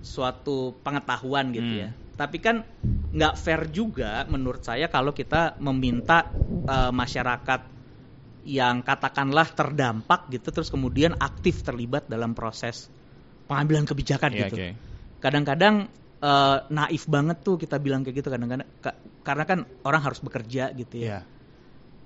[0.00, 1.82] suatu pengetahuan gitu Hmm.
[1.84, 1.90] ya.
[2.20, 2.60] Tapi kan
[3.16, 6.28] nggak fair juga menurut saya kalau kita meminta
[6.68, 7.60] eh, masyarakat
[8.44, 12.88] yang katakanlah terdampak gitu terus kemudian aktif terlibat dalam proses
[13.48, 14.68] pengambilan kebijakan Iya, gitu oke.
[15.20, 15.88] kadang-kadang
[16.20, 20.76] eh, naif banget tuh kita bilang kayak gitu kadang-kadang ka- karena kan orang harus bekerja
[20.76, 21.08] gitu ya.
[21.08, 21.20] Iya.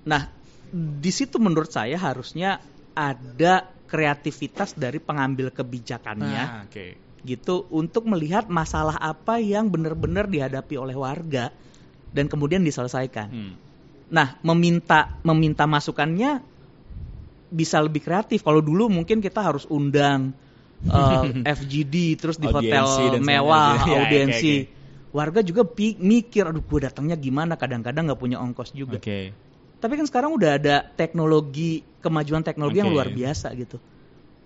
[0.07, 0.21] Nah,
[0.75, 2.59] di situ menurut saya harusnya
[2.95, 6.85] ada kreativitas dari pengambil kebijakannya Nah, oke.
[7.25, 11.49] Gitu untuk melihat masalah apa yang benar-benar dihadapi oleh warga
[12.13, 13.27] dan kemudian diselesaikan.
[13.33, 13.53] Hmm.
[14.13, 16.39] Nah, meminta meminta masukannya
[17.49, 18.45] bisa lebih kreatif.
[18.45, 20.31] Kalau dulu mungkin kita harus undang
[20.85, 23.89] eh, FGD terus di Audiensi hotel mewah, sebagainya.
[23.91, 24.53] Ya, audiensi.
[24.61, 24.73] oke,
[25.15, 27.55] Warga juga mikir, aduh gue datangnya gimana?
[27.55, 28.99] Kadang-kadang nggak punya ongkos juga.
[28.99, 29.31] Oke.
[29.79, 32.95] Tapi kan sekarang udah ada teknologi kemajuan teknologi yang Oke.
[32.99, 33.79] luar biasa gitu.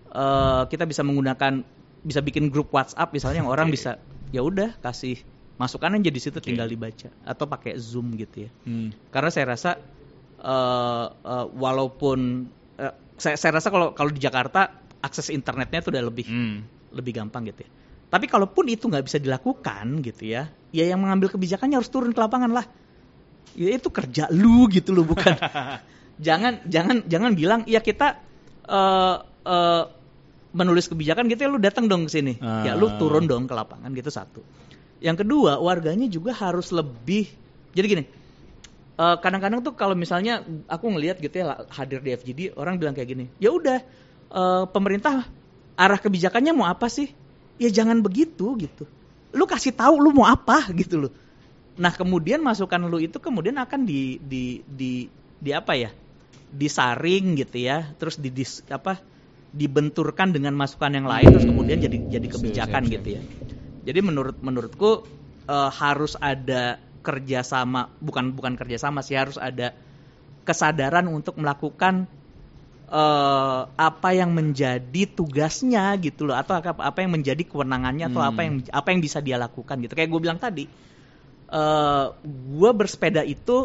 [0.09, 1.65] Eh, kita bisa menggunakan
[1.99, 5.19] bisa bikin grup WhatsApp misalnya yang orang bisa ya udah kasih
[5.55, 8.95] masukan aja di situ tinggal dibaca atau pakai Zoom gitu ya Hmm.
[9.11, 9.71] karena saya rasa
[10.39, 16.03] eh, eh, walaupun eh, saya, saya rasa kalau kalau di Jakarta akses internetnya itu udah
[16.03, 16.63] lebih Hmm.
[16.89, 17.69] lebih gampang gitu ya.
[18.09, 22.17] Tapi kalaupun itu nggak bisa dilakukan gitu ya, ya yang mengambil kebijakannya harus turun ke
[22.17, 22.65] lapangan lah.
[23.53, 25.37] Ya itu kerja lu gitu loh bukan.
[26.17, 28.17] jangan jangan jangan bilang ya kita
[28.65, 29.83] eh eh,
[30.49, 32.33] menulis kebijakan gitu ya lu datang dong ke sini.
[32.65, 34.41] Ya lu turun dong ke lapangan gitu satu.
[34.99, 37.29] Yang kedua, warganya juga harus lebih
[37.71, 38.03] jadi gini.
[38.99, 43.07] eh, kadang-kadang tuh kalau misalnya aku ngelihat gitu ya hadir di FGD orang bilang kayak
[43.07, 43.25] gini.
[43.39, 43.79] Ya udah
[44.33, 45.23] eh, pemerintah
[45.79, 47.07] arah kebijakannya mau apa sih?
[47.55, 48.83] Ya jangan begitu gitu.
[49.31, 51.13] Lu kasih tahu lu mau apa gitu loh.
[51.79, 55.07] Nah, kemudian masukan lu itu kemudian akan di di di
[55.39, 55.95] di apa ya?
[56.49, 58.99] Disaring gitu ya, terus di dis- apa?
[59.49, 63.23] Dibenturkan dengan masukan yang lain terus kemudian jadi jadi Siap, kebijakan siap, gitu ya.
[63.83, 64.91] Jadi menurut menurutku
[65.49, 69.73] eh, harus ada kerjasama, bukan bukan kerjasama sih harus ada
[70.45, 72.07] kesadaran untuk melakukan
[72.89, 78.29] eh, apa yang menjadi tugasnya gitu loh atau apa, apa yang menjadi kewenangannya atau Hmm.
[78.29, 80.65] apa yang apa yang bisa dia lakukan gitu kayak gue bilang tadi
[81.49, 83.57] eh gue bersepeda itu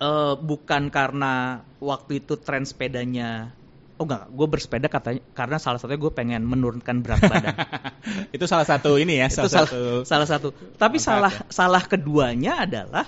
[0.00, 3.54] eh, bukan karena waktu itu tren sepedanya
[3.94, 7.54] oh enggak gue bersepeda katanya karena salah satunya gue pengen menurunkan berat badan
[8.36, 9.82] itu salah satu ini ya, itu salah salah, satu.
[10.02, 10.48] salah satu.
[10.74, 11.46] Tapi salah ya.
[11.50, 13.06] salah keduanya adalah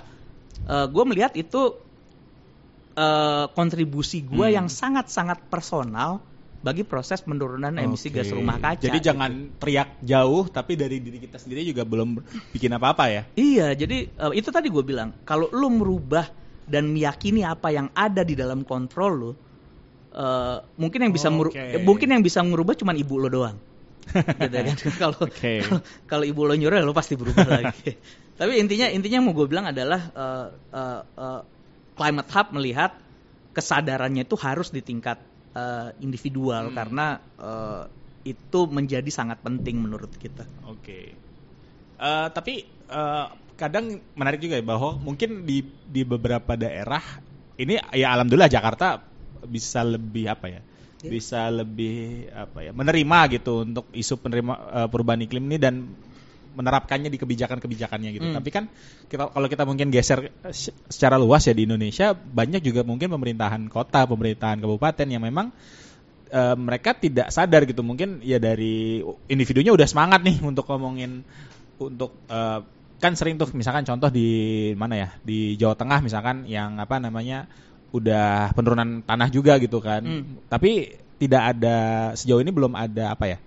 [0.67, 1.75] gue melihat itu
[2.97, 4.55] eh, kontribusi gue Hmm.
[4.63, 6.23] yang sangat sangat personal
[6.57, 8.81] bagi proses penurunan emisi gas rumah kaca.
[8.81, 9.07] Jadi gitu.
[9.13, 12.17] jangan teriak jauh, tapi dari diri kita sendiri juga belum
[12.51, 13.21] bikin apa-apa ya.
[13.37, 16.27] Iya, jadi eh, itu tadi gue bilang kalau lu merubah
[16.67, 19.31] dan meyakini apa yang ada di dalam kontrol lu,
[20.17, 21.53] eh, mungkin yang bisa Oke.
[21.55, 23.57] eh, mungkin yang bisa merubah cuma ibu lo doang.
[24.39, 25.19] gitu kan kalau
[26.07, 27.93] kalau- ibu lo nyuruh lo pasti berubah lagi.
[28.37, 31.41] Tapi intinya intinya yang mau gue bilang adalah eh, eh, eh,
[31.93, 32.91] climate hub melihat
[33.51, 35.17] kesadarannya itu harus di tingkat
[35.53, 36.75] eh, individual Hmm.
[36.77, 37.05] karena
[37.37, 37.83] eh,
[38.27, 40.45] itu menjadi sangat penting menurut kita.
[40.69, 41.13] Oke.
[41.97, 43.27] Eh, tapi eh,
[43.57, 47.01] kadang menarik juga ya bahwa mungkin di di beberapa daerah
[47.57, 49.01] ini ya alhamdulillah Jakarta
[49.47, 50.61] bisa lebih apa ya?
[51.01, 51.09] Ya.
[51.13, 52.71] Bisa lebih apa ya?
[52.75, 55.87] Menerima gitu untuk isu penerima eh, perubahan iklim ini dan
[56.57, 58.27] menerapkannya di kebijakan-kebijakannya gitu.
[58.33, 58.37] Hmm.
[58.41, 58.65] Tapi kan
[59.05, 63.69] kita kalau kita mungkin geser se- secara luas ya di Indonesia banyak juga mungkin pemerintahan
[63.69, 65.53] kota, pemerintahan kabupaten yang memang
[66.33, 71.21] eh, mereka tidak sadar gitu mungkin ya dari individunya udah semangat nih untuk ngomongin
[71.77, 72.59] untuk eh,
[72.97, 77.45] kan sering tuh misalkan contoh di mana ya di Jawa Tengah misalkan yang apa namanya
[77.89, 80.43] udah penurunan tanah juga gitu kan Hmm.
[80.47, 81.77] tapi tidak ada
[82.13, 83.37] sejauh ini belum ada apa ya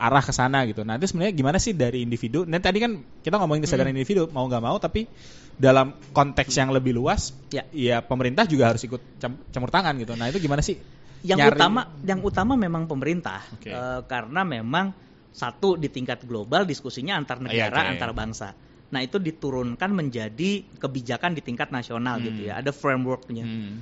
[0.00, 0.80] arah ke sana gitu.
[0.80, 2.48] Nah itu sebenarnya gimana sih dari individu?
[2.48, 4.00] Nah tadi kan kita ngomongin kesadaran Hmm.
[4.00, 5.04] individu mau nggak mau, tapi
[5.52, 7.68] dalam konteks yang lebih luas, Ya.
[7.68, 10.16] ya pemerintah juga harus ikut cam- campur tangan gitu.
[10.16, 10.80] Nah itu gimana sih?
[11.20, 13.68] yang Nyari- utama yang utama memang pemerintah Oke.
[13.68, 14.96] Eh, karena memang
[15.28, 17.90] satu di tingkat global diskusinya antar Iya, negara oke.
[17.92, 18.48] antar bangsa
[18.90, 22.26] nah itu diturunkan menjadi kebijakan di tingkat nasional Hmm.
[22.26, 23.74] gitu ya ada frameworknya Hmm.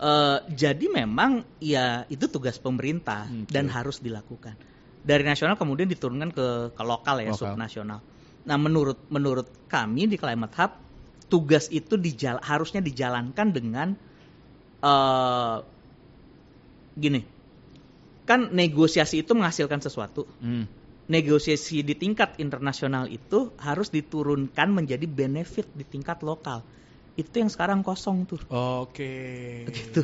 [0.00, 3.52] Eh, jadi memang ya itu tugas pemerintah Oke.
[3.52, 4.56] dan harus dilakukan
[5.04, 7.52] dari nasional kemudian diturunkan ke ke lokal ya Lokal.
[7.52, 8.00] subnasional
[8.48, 10.72] nah menurut menurut kami di Climate Hub
[11.28, 13.88] tugas itu dijal harusnya dijalankan dengan
[14.80, 15.56] eh
[16.96, 17.20] gini
[18.24, 20.64] kan negosiasi itu menghasilkan sesuatu Hmm.
[21.10, 26.62] Negosiasi di tingkat internasional itu harus diturunkan menjadi benefit di tingkat lokal
[27.18, 29.66] itu yang sekarang kosong tuh Oke.
[29.66, 30.00] Begitu.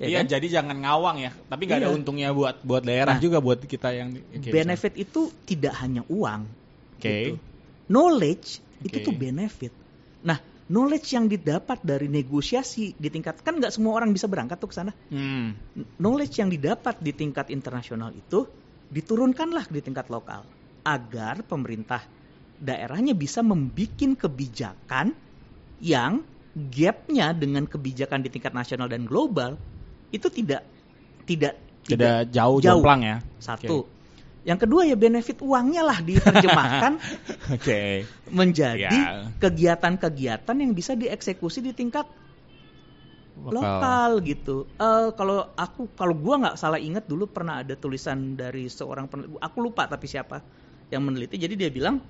[0.00, 0.32] Ya Iya, kan?
[0.32, 1.30] jadi jangan ngawang ya.
[1.44, 1.96] Tapi nggak ada Iya.
[2.00, 6.48] untungnya buat buat daerah Nah, juga buat kita yang oke, benefit itu tidak hanya uang.
[6.96, 7.04] Oke.
[7.04, 7.34] gitu.
[7.92, 9.04] Knowledge itu Oke.
[9.04, 9.72] tuh benefit.
[10.24, 10.40] Nah,
[10.72, 14.76] knowledge yang didapat dari negosiasi di tingkat kan nggak semua orang bisa berangkat tuh ke
[14.80, 14.96] sana.
[15.12, 15.52] Hmm.
[16.00, 18.48] Knowledge yang didapat di tingkat internasional itu
[18.90, 20.42] diturunkanlah di tingkat lokal
[20.82, 22.02] agar pemerintah
[22.60, 25.14] daerahnya bisa membuat kebijakan
[25.80, 26.20] yang
[26.52, 29.54] gapnya dengan kebijakan di tingkat nasional dan global
[30.10, 30.66] itu tidak
[31.24, 31.54] tidak
[31.86, 32.82] Tidak jauh, jauh.
[32.82, 33.16] jomplang ya.
[33.40, 33.86] satu.
[34.44, 36.92] Yang kedua ya benefit uangnya lah diterjemahkan
[37.56, 38.04] Oke.
[38.28, 39.30] menjadi Ya.
[39.38, 42.04] kegiatan-kegiatan yang bisa dieksekusi di tingkat
[43.36, 44.68] lokal, gitu.
[44.76, 49.38] Eh kalau aku kalau gua nggak salah ingat dulu pernah ada tulisan dari seorang peneliti,
[49.40, 50.42] aku lupa tapi siapa
[50.90, 51.38] yang meneliti.
[51.38, 52.02] Jadi dia bilang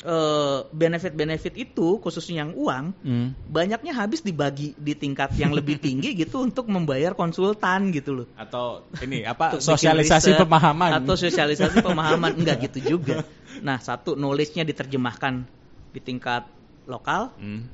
[0.00, 3.36] eh, benefit-benefit itu khususnya yang uang Hmm.
[3.44, 8.26] banyaknya habis dibagi di tingkat yang lebih tinggi gitu untuk membayar konsultan gitu loh.
[8.38, 13.20] Atau ini apa sosialisasi riset pemahaman atau sosialisasi pemahaman enggak gitu juga.
[13.60, 15.44] Nah, satu knowledge-nya diterjemahkan
[15.92, 16.48] di tingkat
[16.88, 17.68] lokal, Hmm.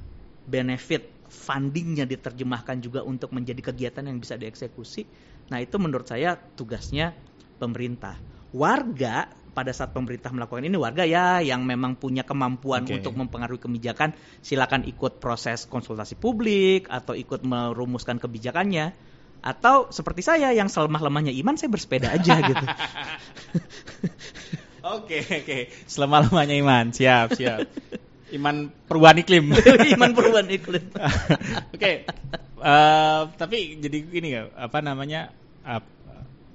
[0.48, 5.06] benefit fundingnya diterjemahkan juga untuk menjadi kegiatan yang bisa dieksekusi.
[5.52, 7.14] Nah, itu menurut saya tugasnya
[7.60, 8.18] pemerintah.
[8.54, 13.00] Warga pada saat pemerintah melakukan ini warga ya yang memang punya kemampuan Oke.
[13.00, 14.12] untuk mempengaruhi kebijakan
[14.44, 18.92] silakan ikut proses konsultasi publik atau ikut merumuskan kebijakannya
[19.40, 22.66] atau seperti saya yang selemah-lemahnya iman saya bersepeda aja gitu.
[24.86, 25.58] Oke, oke.
[25.88, 26.92] Selama-lamanya iman.
[26.94, 27.66] Siap, siap.
[28.34, 29.54] Iman perubahan iklim.
[29.94, 30.84] iman perubahan iklim.
[31.74, 31.92] Oke.
[32.56, 35.30] Eh, tapi jadi gini ya, apa namanya?
[35.66, 35.94] ap-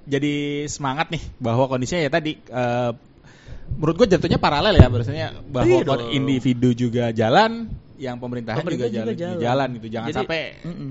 [0.02, 2.90] jadi semangat nih bahwa kondisinya ya tadi eh,
[3.78, 7.70] menurut gue jatuhnya paralel ya bahwasanya bahwa Iya individu juga jalan,
[8.02, 9.40] yang pemerintahan Pemerintah juga, juga jalan, jalan.
[9.40, 9.88] jalan gitu.
[9.94, 10.90] Jangan Jadi, sampai mm-mm.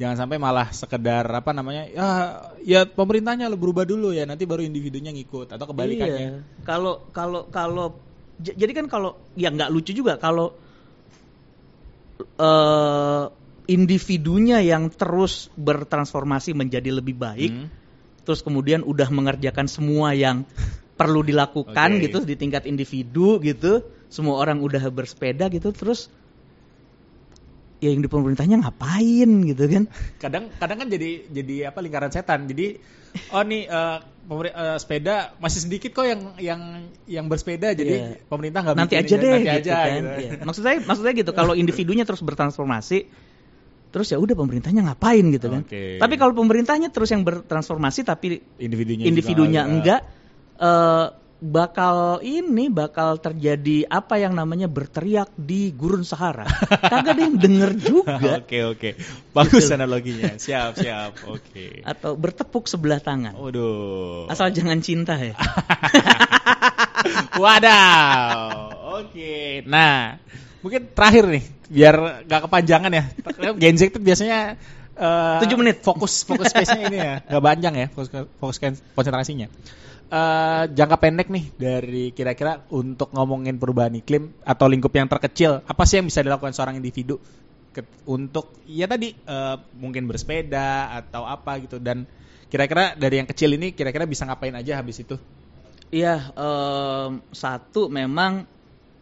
[0.00, 1.84] jangan sampai malah sekedar apa namanya?
[1.92, 2.08] Ya
[2.64, 6.16] ya pemerintahnya lo berubah dulu ya, nanti baru individunya ngikut atau kebalikannya.
[6.22, 6.40] Iya.
[6.64, 8.00] Kalau kalau kalau
[8.36, 10.52] jadi kan kalau ya nggak lucu juga kalau
[12.36, 13.24] eh
[13.66, 17.68] individunya yang terus bertransformasi menjadi lebih baik, Hmm.
[18.22, 20.46] terus kemudian udah mengerjakan semua yang
[20.94, 22.08] perlu dilakukan Oke.
[22.08, 26.08] gitu di tingkat individu gitu, semua orang udah bersepeda gitu, terus
[27.82, 29.84] ya yang di pemerintahnya ngapain gitu kan?
[30.16, 32.80] kadang kadang kan jadi jadi apa lingkaran setan jadi
[33.36, 36.60] oh nih eh, eh, sepeda masih sedikit kok yang yang
[37.06, 38.08] yang bersepeda jadi Iya.
[38.26, 39.90] pemerintah nggak nanti aja deh nanti gitu aja kan.
[39.94, 40.10] gitu.
[40.18, 40.32] Iya.
[40.42, 42.98] Maksud saya maksud saya gitu kalau individunya terus bertransformasi
[43.94, 45.62] terus ya udah pemerintahnya ngapain gitu kan.
[45.62, 45.96] Oke.
[46.02, 50.00] Tapi kalau pemerintahnya terus yang bertransformasi tapi individunya individunya juga enggak
[50.60, 51.06] eh,
[51.46, 56.42] bakal ini bakal terjadi apa yang namanya berteriak di gurun Sahara.
[56.92, 58.90] Kagak ada yang denger juga oke oke
[59.30, 59.74] bagus Gitu.
[59.74, 63.32] analoginya siap siap oke atau bertepuk sebelah tangan.
[63.32, 65.38] waduh Asal jangan cinta ya.
[67.36, 68.72] Wadaw.
[69.02, 69.62] Oke.
[69.66, 70.16] Nah,
[70.60, 73.04] mungkin terakhir nih, biar gak kepanjangan ya.
[73.54, 74.56] Gen Z itu biasanya
[74.96, 75.84] eh, Tujuh menit.
[75.84, 78.08] Fokus fokus space-nya ini ya, gak panjang ya, fokus
[78.40, 79.46] fokus kon- konsentrasinya.
[80.06, 85.82] Eh, jangka pendek nih dari kira-kira untuk ngomongin perubahan iklim atau lingkup yang terkecil, apa
[85.82, 87.18] sih yang bisa dilakukan seorang individu
[87.74, 92.06] ke- untuk ya tadi eh, mungkin bersepeda atau apa gitu dan
[92.46, 95.18] kira-kira dari yang kecil ini kira-kira bisa ngapain aja habis itu?
[95.90, 98.46] Iya, em, satu memang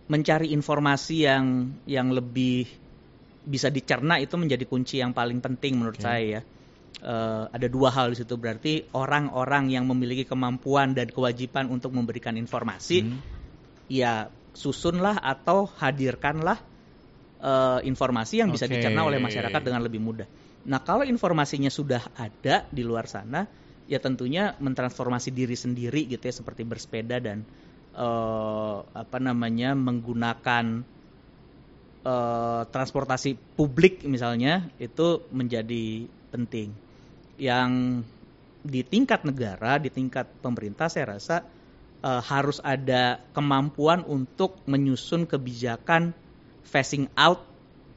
[0.08, 2.64] mencari informasi yang yang lebih
[3.44, 6.08] bisa dicerna itu menjadi kunci yang paling penting menurut Oke.
[6.08, 6.42] saya ya.
[7.02, 12.38] Eh, ada dua hal di situ berarti orang-orang yang memiliki kemampuan dan kewajiban untuk memberikan
[12.38, 13.18] informasi, Hmm.
[13.90, 16.62] ya susunlah atau hadirkanlah
[17.44, 18.78] eh, informasi yang bisa Oke.
[18.78, 20.24] dicerna oleh masyarakat dengan lebih mudah.
[20.64, 23.44] Nah, kalau informasinya sudah ada di luar sana,
[23.84, 27.44] ya tentunya mentransformasi diri sendiri gitu ya seperti bersepeda dan
[27.92, 30.86] eh, apa namanya menggunakan
[32.06, 36.74] eh, transportasi publik misalnya itu menjadi penting.
[37.38, 38.02] Yang
[38.66, 41.46] di tingkat negara, di tingkat pemerintah saya rasa
[42.02, 46.10] eh, harus ada kemampuan untuk menyusun kebijakan
[46.66, 47.46] phasing out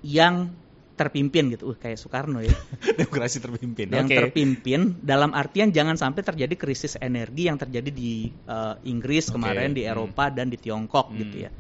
[0.06, 0.54] yang
[0.98, 1.72] terpimpin gitu.
[1.72, 2.52] Uh, kayak Soekarno ya.
[3.00, 3.94] Demokrasi terpimpin.
[3.94, 4.18] yang Oke.
[4.18, 9.78] terpimpin dalam artian jangan sampai terjadi krisis energi yang terjadi di eh, Inggris Oke, kemarin,
[9.78, 9.94] di hmm.
[9.94, 11.22] Eropa dan di Tiongkok Hmm.
[11.22, 11.52] gitu ya.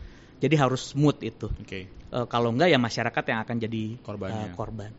[0.42, 1.48] Jadi harus smooth itu.
[1.54, 1.80] Oke.
[1.88, 4.92] Eh, kalau enggak ya masyarakat yang akan jadi eh, korban.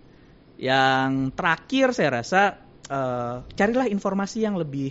[0.59, 2.43] Yang terakhir saya rasa
[2.91, 4.91] eh, carilah informasi yang lebih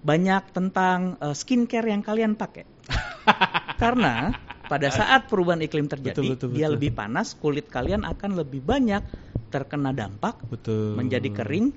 [0.00, 2.64] banyak tentang eh, skincare yang kalian pakai.
[3.82, 4.32] Karena
[4.72, 6.74] pada saat perubahan iklim terjadi, Betul, betul, dia betul.
[6.80, 9.04] lebih panas, kulit kalian akan lebih banyak
[9.52, 10.96] terkena dampak, Betul.
[10.96, 11.76] menjadi kering,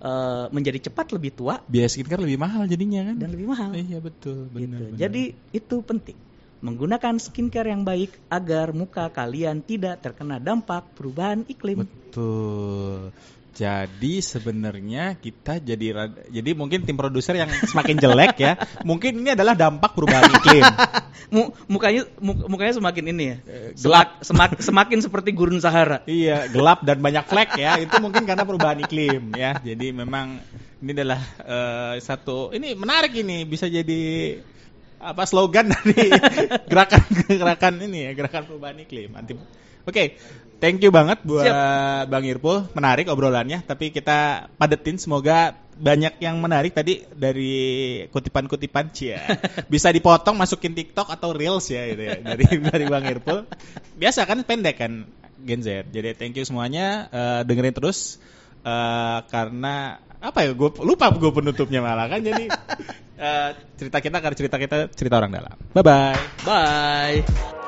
[0.00, 3.16] eh, menjadi cepat lebih tua Biaya skincare lebih mahal jadinya kan?
[3.20, 3.76] dan lebih mahal.
[3.76, 4.48] Iya betul.
[4.48, 4.56] Gitu.
[4.56, 4.96] Benar, benar.
[4.96, 6.16] Jadi itu penting.
[6.62, 11.82] Menggunakan skincare yang baik agar muka kalian tidak terkena dampak perubahan iklim.
[11.82, 13.10] betul.
[13.52, 18.56] Jadi sebenarnya kita jadi jadi mungkin tim produser yang semakin jelek ya.
[18.88, 20.64] Mungkin ini adalah dampak perubahan iklim.
[21.36, 23.36] Mu- mukanya mu- mukanya semakin ini ya.
[23.44, 26.00] Eh, Semak- semak- semakin seperti gurun Sahara.
[26.08, 27.76] Iya, gelap dan banyak flek ya.
[27.76, 29.60] Itu mungkin karena perubahan iklim ya.
[29.60, 30.40] Jadi memang
[30.80, 34.00] ini adalah eh, satu ini menarik ini bisa jadi
[35.02, 36.08] apa slogan dari
[36.70, 39.10] gerakan-gerakan ini ya, gerakan perubahan iklim.
[39.18, 39.34] Anti
[39.82, 40.14] Oke,
[40.62, 41.50] thank you banget buat
[42.06, 42.70] Bang Irpul.
[42.78, 49.26] Menarik obrolannya, tapi kita padetin semoga banyak yang menarik tadi dari kutipan-kutipan cia.
[49.72, 53.42] Bisa dipotong masukin TikTok atau Reels ya gitu ya dari dari Bang Irpul.
[53.98, 55.10] Biasa kan pendek kan
[55.42, 55.90] Gen Z.
[55.90, 58.22] Jadi thank you semuanya Eh, dengerin terus
[58.62, 62.46] Eh, karena apa ya gue lupa gue penutupnya malah kan jadi
[63.26, 65.56] eh, cerita kita karena cerita kita cerita orang dalam.
[65.74, 66.18] Bye bye.
[66.46, 67.60] Bye.